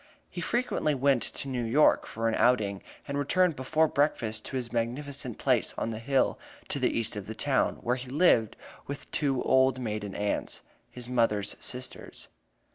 He 0.31 0.41
frequently 0.41 0.95
went 0.95 1.21
to 1.21 1.47
New 1.47 1.63
York 1.63 2.07
for 2.07 2.27
an 2.27 2.33
outing, 2.33 2.81
and 3.07 3.19
returned 3.19 3.55
before 3.55 3.87
breakfast 3.87 4.43
to 4.45 4.55
his 4.55 4.73
magnificent 4.73 5.37
place 5.37 5.75
on 5.77 5.91
the 5.91 5.99
hill 5.99 6.39
to 6.69 6.79
the 6.79 6.89
east 6.89 7.15
of 7.15 7.27
the 7.27 7.35
town, 7.35 7.75
where 7.83 7.97
he 7.97 8.09
lived 8.09 8.55
with 8.87 9.11
two 9.11 9.43
old 9.43 9.79
maiden 9.79 10.15
aunts 10.15 10.63
his 10.89 11.07
mother's 11.07 11.55
sisters. 11.59 12.29